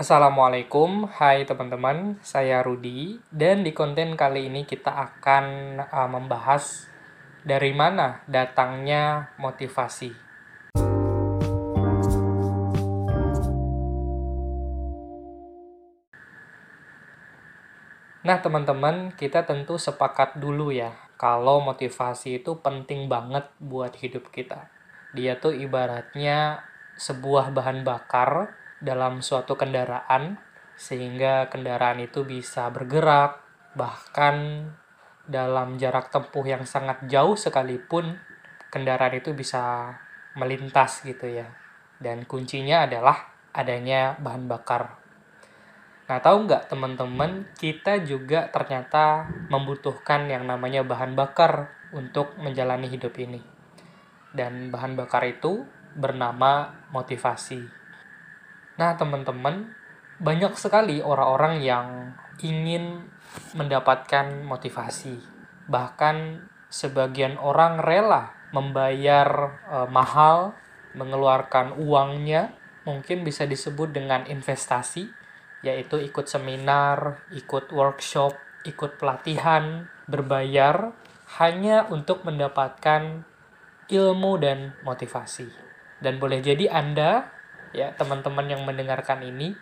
[0.00, 6.88] Assalamualaikum, hai teman-teman, saya Rudi dan di konten kali ini kita akan uh, membahas
[7.44, 10.08] dari mana datangnya motivasi.
[18.24, 24.72] Nah, teman-teman, kita tentu sepakat dulu ya, kalau motivasi itu penting banget buat hidup kita.
[25.12, 26.64] Dia tuh ibaratnya
[26.96, 30.40] sebuah bahan bakar dalam suatu kendaraan
[30.80, 33.44] sehingga kendaraan itu bisa bergerak
[33.76, 34.66] bahkan
[35.28, 38.18] dalam jarak tempuh yang sangat jauh sekalipun
[38.72, 39.94] kendaraan itu bisa
[40.34, 41.46] melintas gitu ya.
[42.00, 44.96] Dan kuncinya adalah adanya bahan bakar.
[46.08, 53.14] Nah tahu nggak teman-teman kita juga ternyata membutuhkan yang namanya bahan bakar untuk menjalani hidup
[53.20, 53.44] ini.
[54.32, 57.79] Dan bahan bakar itu bernama motivasi
[58.78, 59.74] Nah, teman-teman,
[60.20, 61.86] banyak sekali orang-orang yang
[62.44, 63.08] ingin
[63.56, 65.16] mendapatkan motivasi.
[65.66, 69.28] Bahkan sebagian orang rela membayar
[69.66, 70.54] e, mahal,
[70.94, 72.52] mengeluarkan uangnya,
[72.84, 75.06] mungkin bisa disebut dengan investasi,
[75.62, 78.34] yaitu ikut seminar, ikut workshop,
[78.66, 80.92] ikut pelatihan, berbayar
[81.38, 83.22] hanya untuk mendapatkan
[83.86, 85.48] ilmu dan motivasi.
[86.00, 87.39] Dan boleh jadi Anda
[87.70, 89.54] ya teman-teman yang mendengarkan ini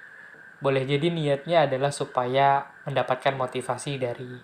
[0.59, 4.39] boleh jadi niatnya adalah supaya mendapatkan motivasi dari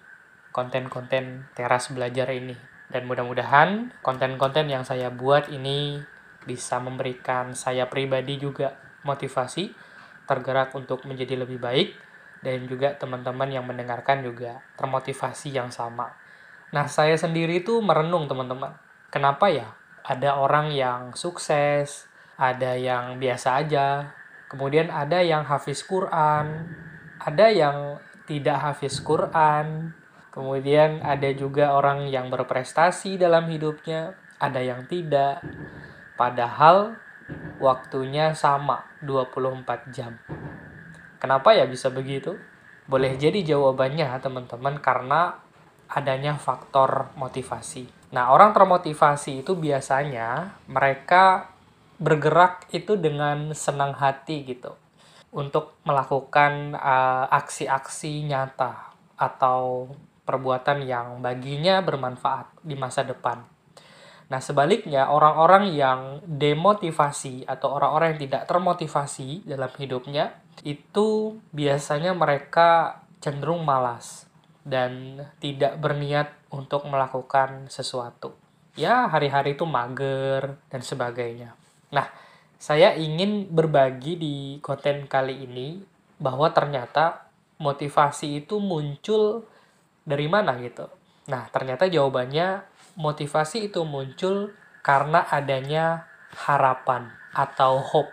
[0.55, 2.55] konten-konten teras belajar ini
[2.93, 5.99] dan mudah-mudahan konten-konten yang saya buat ini
[6.45, 9.75] bisa memberikan saya pribadi juga motivasi
[10.25, 11.89] tergerak untuk menjadi lebih baik
[12.45, 16.13] dan juga teman-teman yang mendengarkan juga termotivasi yang sama.
[16.77, 18.77] Nah, saya sendiri itu merenung teman-teman.
[19.09, 19.73] Kenapa ya
[20.05, 22.05] ada orang yang sukses,
[22.35, 24.11] ada yang biasa aja,
[24.51, 26.69] kemudian ada yang hafiz Quran,
[27.23, 29.95] ada yang tidak hafiz Quran,
[30.35, 35.45] kemudian ada juga orang yang berprestasi dalam hidupnya, ada yang tidak.
[36.19, 36.99] Padahal
[37.63, 40.19] waktunya sama 24 jam.
[41.23, 42.37] Kenapa ya bisa begitu?
[42.85, 45.41] Boleh jadi jawabannya teman-teman karena
[45.89, 47.89] adanya faktor motivasi.
[48.13, 51.54] Nah, orang termotivasi itu biasanya mereka
[51.99, 54.75] bergerak itu dengan senang hati gitu
[55.35, 59.91] untuk melakukan uh, aksi-aksi nyata atau
[60.25, 63.43] perbuatan yang baginya bermanfaat di masa depan.
[64.25, 70.33] Nah, sebaliknya orang-orang yang demotivasi atau orang-orang yang tidak termotivasi dalam hidupnya
[70.65, 74.25] itu biasanya mereka cenderung malas
[74.65, 78.33] dan tidak berniat untuk melakukan sesuatu.
[78.75, 81.55] Ya, hari-hari itu mager dan sebagainya.
[81.95, 82.11] Nah,
[82.59, 85.79] saya ingin berbagi di konten kali ini
[86.19, 87.31] bahwa ternyata
[87.63, 89.47] motivasi itu muncul
[90.03, 90.91] dari mana gitu.
[91.31, 92.67] Nah, ternyata jawabannya
[92.99, 94.53] motivasi itu muncul
[94.85, 98.13] karena adanya harapan atau hope.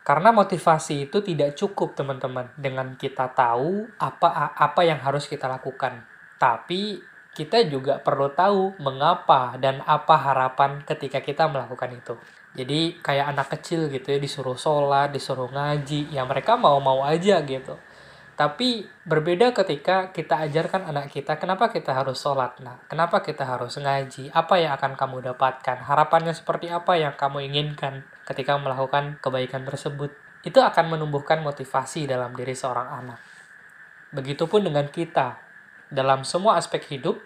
[0.00, 6.02] Karena motivasi itu tidak cukup, teman-teman, dengan kita tahu apa apa yang harus kita lakukan.
[6.40, 6.98] Tapi
[7.30, 12.14] kita juga perlu tahu mengapa dan apa harapan ketika kita melakukan itu.
[12.50, 17.78] Jadi kayak anak kecil gitu ya disuruh sholat, disuruh ngaji, ya mereka mau-mau aja gitu.
[18.34, 23.76] Tapi berbeda ketika kita ajarkan anak kita kenapa kita harus sholat, nah kenapa kita harus
[23.76, 29.68] ngaji, apa yang akan kamu dapatkan, harapannya seperti apa yang kamu inginkan ketika melakukan kebaikan
[29.68, 30.16] tersebut.
[30.40, 33.20] Itu akan menumbuhkan motivasi dalam diri seorang anak.
[34.16, 35.49] Begitupun dengan kita.
[35.90, 37.18] Dalam semua aspek hidup,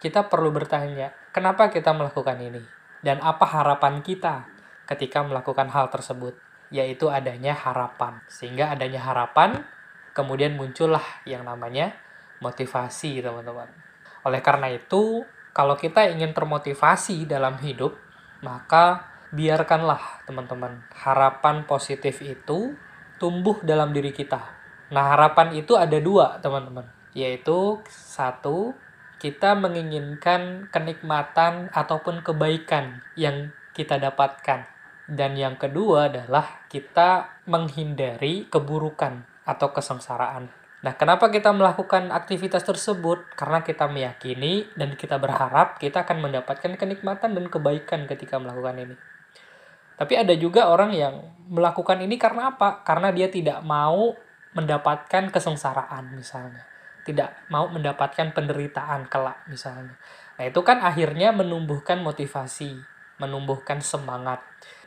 [0.00, 2.64] kita perlu bertanya, kenapa kita melakukan ini?
[3.04, 4.48] Dan apa harapan kita
[4.88, 6.32] ketika melakukan hal tersebut,
[6.72, 8.24] yaitu adanya harapan.
[8.24, 9.68] Sehingga adanya harapan,
[10.16, 11.92] kemudian muncullah yang namanya
[12.40, 13.68] motivasi, teman-teman.
[14.24, 18.00] Oleh karena itu, kalau kita ingin termotivasi dalam hidup,
[18.40, 22.72] maka biarkanlah, teman-teman, harapan positif itu
[23.20, 24.40] tumbuh dalam diri kita.
[24.88, 26.95] Nah, harapan itu ada dua, teman-teman.
[27.16, 28.76] Yaitu, satu,
[29.16, 34.76] kita menginginkan kenikmatan ataupun kebaikan yang kita dapatkan
[35.06, 40.50] dan yang kedua adalah kita menghindari keburukan atau kesengsaraan.
[40.82, 43.32] Nah, kenapa kita melakukan aktivitas tersebut?
[43.38, 48.96] Karena kita meyakini dan kita berharap kita akan mendapatkan kenikmatan dan kebaikan ketika melakukan ini.
[49.96, 51.14] Tapi ada juga orang yang
[51.48, 52.84] melakukan ini karena apa?
[52.84, 54.12] Karena dia tidak mau
[54.52, 56.75] mendapatkan kesengsaraan misalnya.
[57.06, 59.94] Tidak mau mendapatkan penderitaan kelak misalnya.
[60.36, 62.82] Nah, itu kan akhirnya menumbuhkan motivasi,
[63.22, 64.42] menumbuhkan semangat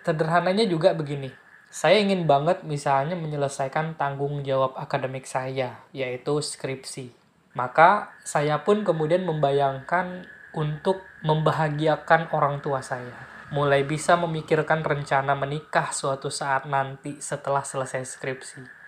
[0.10, 1.30] sederhananya juga begini
[1.70, 7.14] Saya ingin banget misalnya menyelesaikan tanggung jawab akademik saya, yaitu skripsi.
[7.54, 10.26] Maka saya pun kemudian membayangkan
[10.58, 13.14] untuk membahagiakan orang tua saya.
[13.54, 18.79] Mulai bisa memikirkan rencana menikah suatu saat nanti setelah selesai skripsi.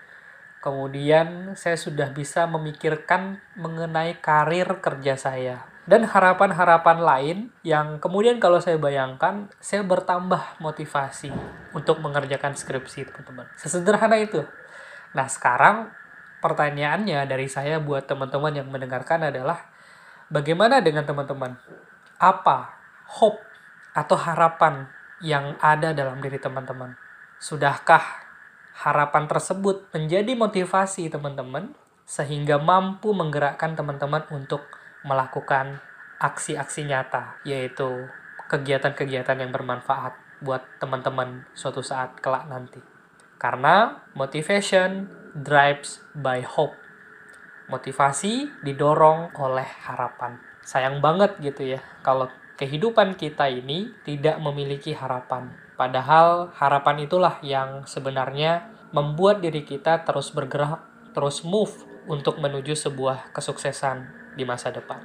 [0.62, 5.66] Kemudian saya sudah bisa memikirkan mengenai karir kerja saya.
[5.90, 11.34] Dan harapan-harapan lain yang kemudian kalau saya bayangkan saya bertambah motivasi
[11.74, 13.50] untuk mengerjakan skripsi teman-teman.
[13.58, 14.46] Sesederhana itu.
[15.18, 15.90] Nah sekarang
[16.46, 19.66] pertanyaannya dari saya buat teman-teman yang mendengarkan adalah
[20.30, 21.58] bagaimana dengan teman-teman?
[22.22, 22.78] Apa
[23.18, 23.42] hope
[23.98, 24.86] atau harapan
[25.26, 26.94] yang ada dalam diri teman-teman?
[27.42, 28.31] Sudahkah
[28.82, 31.78] harapan tersebut menjadi motivasi teman-teman
[32.10, 34.66] sehingga mampu menggerakkan teman-teman untuk
[35.06, 35.78] melakukan
[36.18, 38.10] aksi-aksi nyata, yaitu
[38.50, 42.82] kegiatan-kegiatan yang bermanfaat buat teman-teman suatu saat kelak nanti.
[43.38, 45.06] Karena motivation
[45.38, 46.74] drives by hope.
[47.70, 50.42] Motivasi didorong oleh harapan.
[50.66, 55.50] Sayang banget gitu ya kalau kehidupan kita ini tidak memiliki harapan.
[55.80, 60.84] Padahal harapan itulah yang sebenarnya membuat diri kita terus bergerak,
[61.16, 61.72] terus move
[62.08, 65.00] untuk menuju sebuah kesuksesan di masa depan.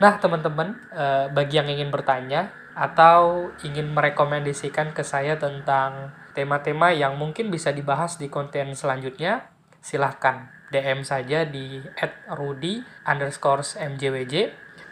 [0.00, 7.20] Nah, teman-teman, eh, bagi yang ingin bertanya atau ingin merekomendasikan ke saya tentang tema-tema yang
[7.20, 9.52] mungkin bisa dibahas di konten selanjutnya,
[9.84, 11.82] silahkan DM saja di
[12.30, 14.34] @rudi underscore mjwj.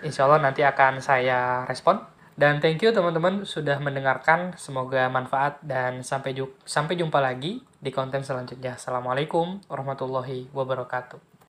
[0.04, 2.17] Insya Allah nanti akan saya respon.
[2.38, 4.54] Dan thank you teman-teman sudah mendengarkan.
[4.54, 8.78] Semoga manfaat dan sampai sampai jumpa lagi di konten selanjutnya.
[8.78, 11.37] Assalamualaikum warahmatullahi wabarakatuh.